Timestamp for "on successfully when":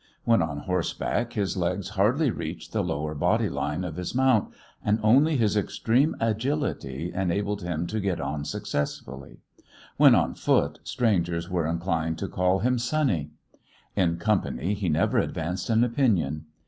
8.19-10.15